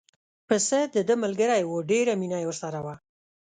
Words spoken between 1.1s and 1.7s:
ملګری